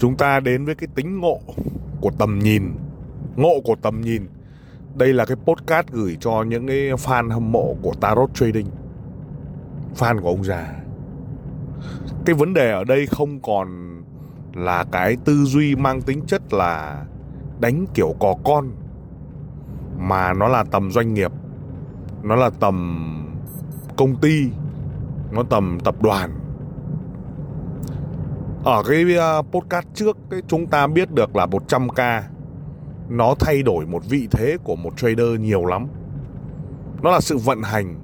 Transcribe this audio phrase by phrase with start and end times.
[0.00, 1.40] Chúng ta đến với cái tính ngộ
[2.00, 2.74] của tầm nhìn.
[3.36, 4.28] Ngộ của tầm nhìn.
[4.94, 8.66] Đây là cái podcast gửi cho những cái fan hâm mộ của Tarot Trading.
[9.96, 10.74] Fan của ông già.
[12.24, 13.68] Cái vấn đề ở đây không còn
[14.54, 17.04] là cái tư duy mang tính chất là
[17.60, 18.70] đánh kiểu cò con,
[19.98, 21.32] Mà nó là tầm doanh nghiệp,
[22.22, 23.06] Nó là tầm
[23.96, 24.48] công ty,
[25.32, 26.39] Nó tầm tập đoàn
[28.64, 32.22] ở cái ờ, podcast trước cái chúng ta biết được là 100k
[33.08, 35.86] nó thay đổi một vị thế của một trader nhiều lắm.
[37.02, 37.94] Nó là sự vận hành.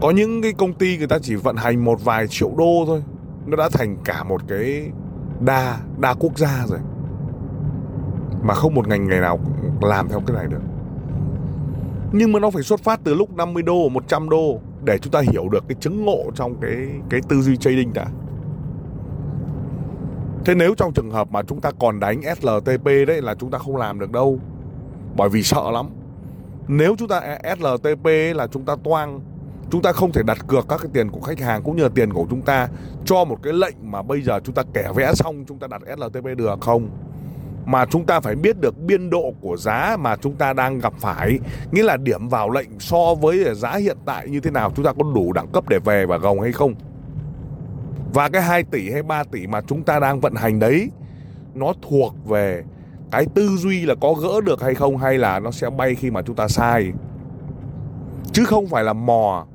[0.00, 3.02] Có những cái công ty người ta chỉ vận hành một vài triệu đô thôi,
[3.46, 4.90] nó đã thành cả một cái
[5.40, 6.78] đa đa quốc gia rồi.
[8.42, 9.38] Mà không một ngành nghề nào
[9.80, 10.62] làm theo cái này được.
[12.12, 15.20] Nhưng mà nó phải xuất phát từ lúc 50 đô, 100 đô để chúng ta
[15.20, 16.76] hiểu được cái chứng ngộ trong cái
[17.10, 18.06] cái tư duy trading đã.
[20.46, 23.58] Thế nếu trong trường hợp mà chúng ta còn đánh SLTP đấy là chúng ta
[23.58, 24.38] không làm được đâu.
[25.16, 25.86] Bởi vì sợ lắm.
[26.68, 29.20] Nếu chúng ta SLTP là chúng ta toang
[29.70, 31.88] Chúng ta không thể đặt cược các cái tiền của khách hàng cũng như là
[31.94, 32.68] tiền của chúng ta
[33.04, 35.82] cho một cái lệnh mà bây giờ chúng ta kẻ vẽ xong chúng ta đặt
[35.96, 36.88] SLTP được không?
[37.64, 40.92] Mà chúng ta phải biết được biên độ của giá mà chúng ta đang gặp
[40.98, 41.38] phải
[41.72, 44.92] Nghĩa là điểm vào lệnh so với giá hiện tại như thế nào Chúng ta
[44.92, 46.74] có đủ đẳng cấp để về và gồng hay không
[48.14, 50.90] và cái 2 tỷ hay 3 tỷ mà chúng ta đang vận hành đấy,
[51.54, 52.64] Nó thuộc về
[53.10, 56.10] cái tư duy là có gỡ được hay không Hay là nó sẽ bay khi
[56.10, 56.92] mà chúng ta sai.
[58.32, 59.46] Chứ không phải là mò.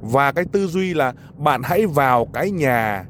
[0.00, 3.06] Và cái tư duy là bạn hãy vào cái nhà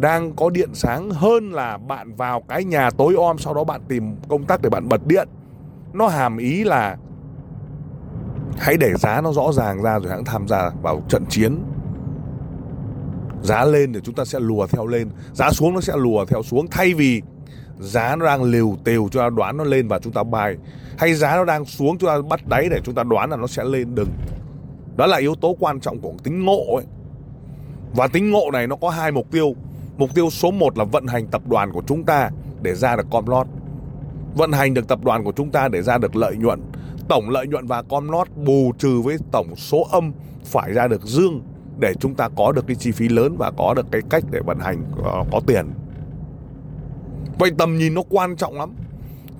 [0.00, 3.80] đang có điện sáng hơn là bạn vào cái nhà tối om, sau đó bạn
[3.88, 5.28] tìm công tắc để bạn bật điện.
[5.92, 6.96] Nó hàm ý là
[8.58, 11.58] hãy để giá nó rõ ràng ra rồi hãng tham gia vào trận chiến
[13.44, 15.08] giá lên thì chúng ta sẽ lùa theo lên.
[15.32, 17.22] Giá xuống nó sẽ lùa theo xuống, thay vì
[17.80, 20.56] giá nó đang liều tiều cho ta đoán nó lên và chúng ta bài
[20.98, 23.46] hay giá nó đang xuống chúng ta bắt đáy để chúng ta đoán là nó
[23.46, 24.10] sẽ lên đừng.
[24.96, 26.84] Đó là yếu tố quan trọng của tính ngộ ấy.
[27.94, 29.54] Và tính ngộ này nó có hai mục tiêu.
[29.96, 32.30] Mục tiêu số 1 là vận hành tập đoàn của chúng ta
[32.62, 33.46] để ra được com lót
[34.34, 36.60] vận hành được tập đoàn của chúng ta để ra được lợi nhuận.
[37.08, 40.12] Tổng lợi nhuận và com lót bù trừ với tổng số âm
[40.44, 41.42] phải ra được dương
[41.78, 44.40] để chúng ta có được cái chi phí lớn và có được cái cách để
[44.46, 45.66] vận hành có, có tiền.
[47.38, 48.74] Vậy tầm nhìn nó quan trọng lắm.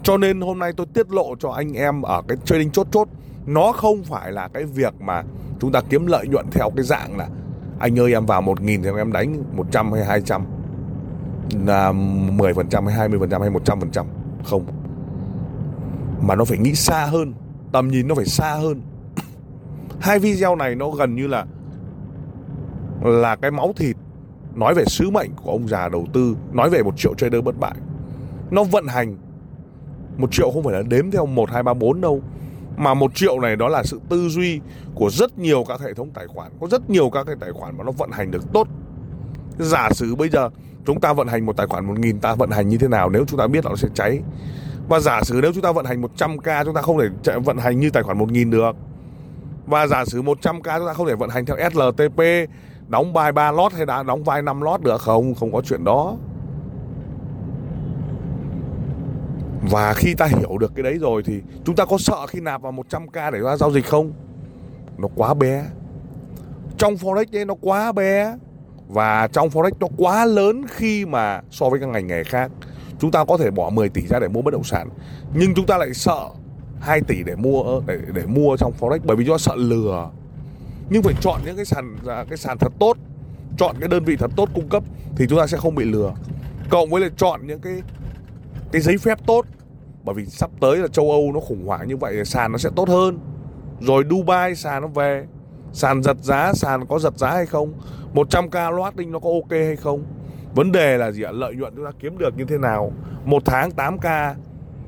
[0.03, 3.09] Cho nên hôm nay tôi tiết lộ cho anh em ở cái trading chốt chốt
[3.47, 5.23] nó không phải là cái việc mà
[5.61, 7.29] chúng ta kiếm lợi nhuận theo cái dạng là
[7.79, 10.45] anh ơi em vào một nghìn thì em đánh 100 hay 200
[11.67, 14.05] là 10% hay 20% hay 100%
[14.45, 14.65] không.
[16.21, 17.33] Mà nó phải nghĩ xa hơn
[17.73, 18.83] tầm nhìn nó phải xa hơn.
[20.01, 21.47] Hai video này nó gần như là
[23.05, 23.97] là cái máu thịt,
[24.55, 27.61] nói về sứ mệnh của ông già đầu tư, nói về một triệu trader bất
[27.61, 27.75] bại.
[28.51, 29.17] Nó vận hành,
[30.17, 32.23] một triệu không phải là đếm theo một, hai, ba, bốn đâu,
[32.77, 34.61] mà một triệu này đó là sự tư duy
[34.95, 37.79] của rất nhiều các hệ thống tài khoản, có rất nhiều các cái tài khoản
[37.79, 38.69] mà nó vận hành được tốt.
[39.59, 40.51] Giả sử bây giờ
[40.87, 43.11] chúng ta vận hành một tài khoản một nghìn, ta vận hành như thế nào
[43.11, 44.21] nếu chúng ta biết là nó sẽ cháy?
[44.89, 47.81] Và giả sử nếu chúng ta vận hành 100k chúng ta không thể vận hành
[47.81, 48.77] như tài khoản 1000 được.
[49.67, 52.21] Và giả sử 100k chúng ta không thể vận hành theo SLTP
[52.89, 55.35] đóng vai ba lót hay đã đóng vai năm lót được không?
[55.35, 56.17] Không có chuyện đó.
[59.71, 62.63] Và khi ta hiểu được cái đấy rồi thì chúng ta có sợ khi nạp
[62.63, 64.13] vào 100k để ra giao dịch không?
[64.99, 65.65] Nó quá bé.
[66.79, 68.37] Trong forex ấy, nó quá bé.
[68.89, 72.51] Và trong forex nó quá lớn khi mà so với các ngành nghề khác.
[72.99, 74.89] Chúng ta có thể bỏ 10 tỷ ra để mua bất động sản.
[75.35, 76.29] Nhưng chúng ta lại sợ
[76.81, 80.11] 2 tỷ để mua, để để mua trong forex bởi vì chúng ta sợ lừa
[80.91, 82.97] nhưng phải chọn những cái sàn dạ, cái sàn thật tốt,
[83.59, 84.83] chọn cái đơn vị thật tốt cung cấp
[85.17, 86.15] thì chúng ta sẽ không bị lừa.
[86.71, 87.83] Cộng với lại chọn những cái
[88.73, 89.47] cái giấy phép tốt.
[90.05, 92.71] Bởi vì sắp tới là châu Âu nó khủng hoảng như vậy, sàn nó sẽ
[92.77, 93.19] tốt hơn.
[93.81, 95.27] Rồi Dubai sàn nó về.
[95.73, 97.73] Sàn giật giá, sàn có giật giá hay không?
[98.15, 100.05] 100k loát đinh nó có ok hay không?
[100.55, 101.31] Vấn đề là gì ạ?
[101.33, 102.93] Lợi nhuận chúng ta kiếm được như thế nào?
[103.25, 104.35] Một tháng 8k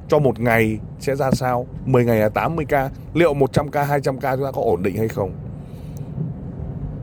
[0.09, 1.67] cho một ngày sẽ ra sao?
[1.85, 5.33] 10 ngày là 80k liệu 100k 200k chúng ta có ổn định hay không?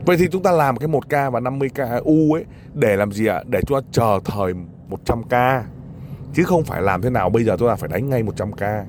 [0.06, 3.42] Vậy thì chúng ta làm cái 1K và 50K U ấy, để làm gì ạ?
[3.46, 4.52] Để chúng ta chờ thời
[4.90, 5.62] 100K.
[6.34, 8.84] chứ không phải làm thế nào, bây giờ chúng ta phải đánh ngay 100k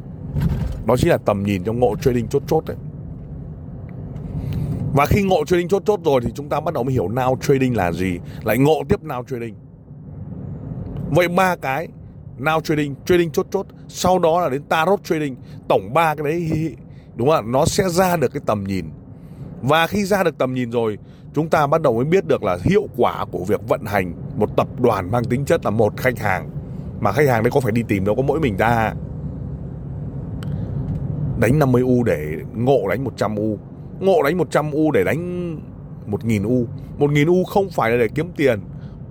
[0.86, 2.78] đó chính là tầm nhìn trong ngộ trading chốt chốt đấy
[4.96, 7.36] và khi ngộ trading chốt chốt rồi thì chúng ta bắt đầu mới hiểu now
[7.42, 9.56] trading là gì, lại ngộ tiếp now trading.
[11.10, 11.88] Vậy ba cái,
[12.40, 15.36] now trading trading chốt chốt, sau đó là đến tarot trading,
[15.70, 16.76] tổng ba cái đấy,
[17.16, 17.42] đúng không ạ?
[17.46, 18.86] Nó sẽ ra được cái tầm nhìn
[19.68, 20.98] và khi ra được tầm nhìn rồi,
[21.34, 24.58] chúng ta bắt đầu mới biết được là hiệu quả của việc vận hành một
[24.58, 26.50] tập đoàn mang tính chất là một khách hàng.
[27.00, 28.94] Mà khách hàng đấy có phải đi tìm đâu, có mỗi mình ta.
[31.40, 33.58] Đánh 50 u để ngộ đánh 100 u.
[34.00, 35.56] Ngộ đánh 100 u để đánh
[36.06, 36.66] 1000 u.
[36.98, 38.60] 1000 u không phải là để kiếm tiền,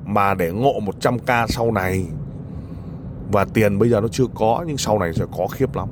[0.05, 2.07] mà để ngộ 100k sau này.
[3.33, 5.89] Và tiền bây giờ nó chưa có, nhưng sau này sẽ có khiếp lắm.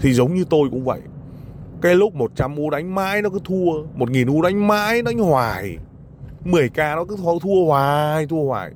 [0.00, 1.00] Thì giống như tôi cũng vậy
[1.82, 5.78] cái lúc 100 u đánh mãi nó cứ thua 1000 u đánh mãi đánh hoài
[6.44, 8.70] 10k nó cứ thua, hoài thua hoài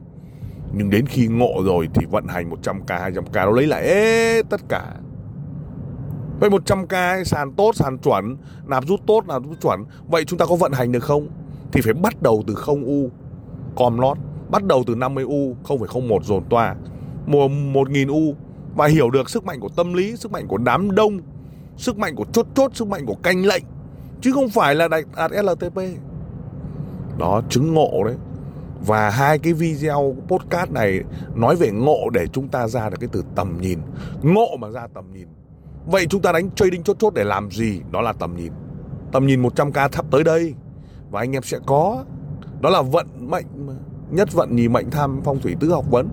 [0.72, 4.60] nhưng đến khi ngộ rồi thì vận hành 100k 200k nó lấy lại ế tất
[4.68, 4.94] cả
[6.40, 8.36] Vậy 100k sàn tốt, sàn chuẩn,
[8.66, 9.84] nạp rút tốt, nạp rút chuẩn.
[10.08, 11.28] Vậy chúng ta có vận hành được không?
[11.72, 13.10] Thì phải bắt đầu từ 0 U,
[13.76, 14.18] com lót.
[14.50, 16.74] Bắt đầu từ 50 U, 0,01 dồn toa.
[17.26, 18.34] Mùa 1000 U
[18.74, 21.20] và hiểu được sức mạnh của tâm lý, sức mạnh của đám đông,
[21.76, 23.64] sức mạnh của chốt chốt, sức mạnh của canh lệnh.
[24.20, 25.78] Chứ không phải là đặt đạt LTP.
[27.18, 28.16] Đó, chứng ngộ đấy.
[28.86, 31.00] Và hai cái video podcast này
[31.34, 33.78] nói về ngộ để chúng ta ra được cái từ tầm nhìn.
[34.22, 35.28] Ngộ mà ra tầm nhìn
[35.86, 37.80] Vậy chúng ta đánh trading chốt chốt để làm gì?
[37.90, 38.52] Đó là tầm nhìn.
[39.12, 40.54] Tầm nhìn 100k thấp tới đây.
[41.10, 42.04] Và anh em sẽ có.
[42.60, 43.46] Đó là vận mệnh
[44.10, 46.08] Nhất vận nhì mệnh tham phong thủy tứ học vấn.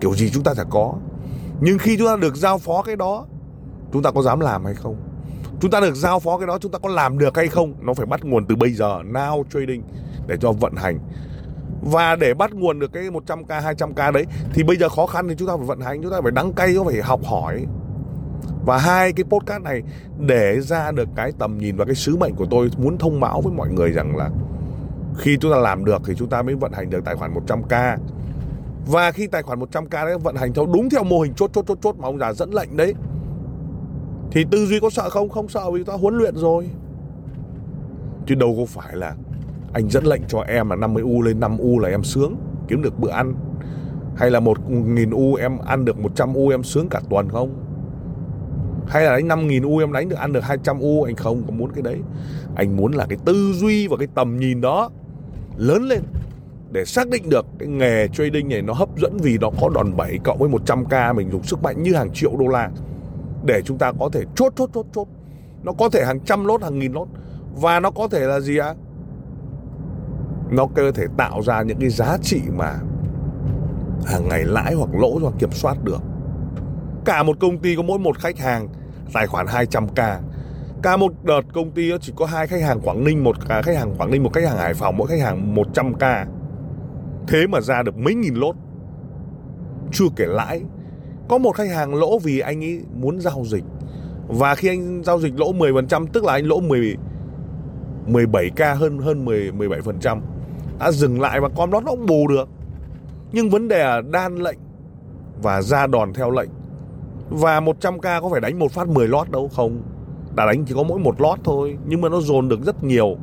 [0.00, 0.94] Kiểu gì chúng ta sẽ có.
[1.60, 3.26] Nhưng khi chúng ta được giao phó cái đó,
[3.92, 4.96] chúng ta có dám làm hay không?
[5.60, 7.74] Chúng ta được giao phó cái đó, chúng ta có làm được hay không?
[7.80, 9.82] Nó phải bắt nguồn từ bây giờ, now trading
[10.26, 10.98] để cho vận hành.
[11.82, 15.34] Và để bắt nguồn được cái 100k, 200k đấy thì bây giờ khó khăn thì
[15.38, 17.66] chúng ta phải vận hành, chúng ta phải đắng cay, chúng ta phải học hỏi
[18.64, 19.82] và hai cái podcast này
[20.18, 23.40] để ra được cái tầm nhìn và cái sứ mệnh của tôi muốn thông báo
[23.40, 24.30] với mọi người rằng là
[25.18, 27.96] khi chúng ta làm được thì chúng ta mới vận hành được tài khoản 100k
[28.86, 31.64] và khi tài khoản 100k đấy vận hành theo đúng theo mô hình chốt chốt
[31.68, 32.94] chốt chốt mà ông già dẫn lệnh đấy
[34.30, 35.28] thì tư duy có sợ không?
[35.28, 36.68] Không sợ, vì ta huấn luyện rồi.
[38.26, 39.14] Chứ đâu có phải là
[39.72, 42.36] anh dẫn lệnh cho em là 50 u lên 5 u là em sướng,
[42.68, 43.34] kiếm được bữa ăn.
[44.16, 47.70] Hay là một nghìn u em ăn được 100 u em sướng cả tuần không?
[48.90, 51.02] Hay là đánh 5.000 U em đánh được ăn được 200 U?
[51.02, 51.96] Anh không có muốn cái đấy.
[52.54, 54.90] Anh muốn là cái tư duy và cái tầm nhìn đó
[55.56, 56.00] lớn lên
[56.72, 59.96] để xác định được cái nghề trading này nó hấp dẫn vì nó có đòn
[59.96, 62.70] bẩy cộng với 100k mình dùng sức mạnh như hàng triệu đô la
[63.44, 65.08] để chúng ta có thể chốt chốt chốt chốt.
[65.62, 67.08] Nó có thể hàng trăm lốt, hàng nghìn lốt.
[67.54, 68.74] Và nó có thể là gì ạ?
[70.50, 72.74] Nó có thể tạo ra những cái giá trị mà
[74.06, 76.02] hàng ngày lãi hoặc lỗ hoặc kiểm soát được.
[77.04, 78.68] Cả một công ty có mỗi một khách hàng,
[79.12, 80.18] tài khoản 200k
[80.82, 83.94] cả một đợt công ty chỉ có hai khách hàng Quảng Ninh, một khách hàng
[83.98, 86.26] Quảng Ninh, một khách hàng Hải Phòng, mỗi khách hàng 100k
[87.28, 88.56] thế mà ra được mấy nghìn lốt.
[89.92, 90.62] Chưa kể lãi
[91.30, 93.64] có một khách hàng lỗ vì anh ấy muốn giao dịch.
[94.28, 96.96] Và khi anh giao dịch lỗ 10% tức là anh lỗ 10
[98.08, 100.20] 17k hơn hơn 10 17%
[100.78, 102.48] đã dừng lại và con đó nó cũng bù được.
[103.32, 104.58] Nhưng vấn đề là đan lệnh
[105.42, 106.50] và ra đòn theo lệnh.
[107.30, 109.48] Và 100k có phải đánh một phát 10 lót đâu?
[109.48, 109.82] Không.
[110.36, 113.16] Đã đánh chỉ có mỗi một lót thôi, nhưng mà nó dồn được rất nhiều.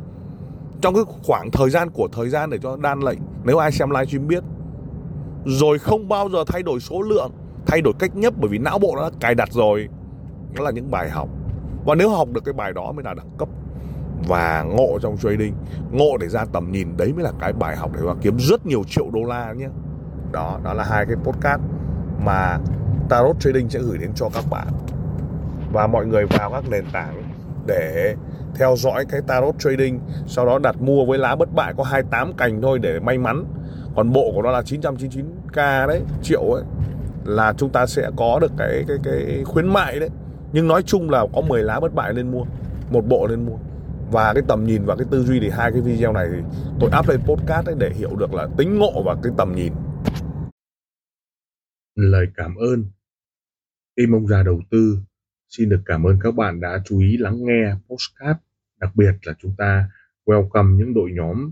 [0.82, 3.90] Trong cái khoảng thời gian của thời gian để cho đan lệnh, nếu ai xem
[3.90, 4.44] livestream biết.
[5.46, 7.32] Rồi không bao giờ thay đổi số lượng
[7.68, 9.90] thay đổi cách nhấp bởi vì não bộ nó đã cài đặt rồi.
[10.56, 11.30] Đó là những bài học.
[11.86, 13.50] Và nếu học được cái bài đó mới là đẳng cấp
[14.28, 15.54] và ngộ trong trading,
[15.92, 18.66] ngộ để ra tầm nhìn, đấy mới là cái bài học để mà kiếm rất
[18.66, 19.68] nhiều triệu đô la nhé.
[20.32, 21.62] Đó đó là hai cái podcast
[22.26, 22.60] mà
[23.10, 24.68] Tarot Trading sẽ gửi đến cho các bạn.
[25.72, 27.24] Và mọi người vào các nền tảng
[27.66, 28.16] để
[28.56, 32.34] theo dõi cái Tarot Trading, sau đó đặt mua với lá bất bại có 28
[32.34, 33.46] cành thôi để may mắn.
[33.96, 36.64] Còn bộ của nó là 999k đấy, triệu ấy
[37.28, 40.10] là chúng ta sẽ có được cái cái cái khuyến mại đấy.
[40.54, 42.46] Nhưng nói chung là có 10 lá bất bại nên mua,
[42.92, 43.58] một bộ nên mua.
[44.12, 46.38] Và cái tầm nhìn và cái tư duy thì hai cái video này thì
[46.80, 49.74] tôi up lên podcast ấy để hiểu được là tính ngộ và cái tầm nhìn.
[51.96, 52.86] Lời cảm ơn.
[53.96, 54.98] Tim ông già đầu tư,
[55.50, 58.40] xin được cảm ơn các bạn đã chú ý lắng nghe postcard.
[58.80, 59.90] Đặc biệt là chúng ta
[60.26, 61.52] welcome những đội nhóm